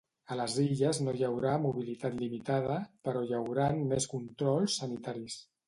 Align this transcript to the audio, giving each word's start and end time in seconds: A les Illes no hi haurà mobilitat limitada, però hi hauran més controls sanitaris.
A 0.35 0.35
les 0.37 0.53
Illes 0.61 0.99
no 1.07 1.13
hi 1.19 1.25
haurà 1.27 1.51
mobilitat 1.65 2.17
limitada, 2.23 2.79
però 3.09 3.23
hi 3.29 3.39
hauran 3.43 3.87
més 3.95 4.11
controls 4.17 4.83
sanitaris. 4.83 5.41